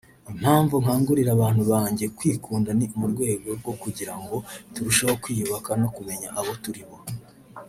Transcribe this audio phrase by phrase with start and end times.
[0.31, 4.35] Impamvu nkangurira abantu banjye kwikunda ni mu rwego rwo kugira ngo
[4.73, 6.97] turusheho kwiyibuka no kumenya abo turi bo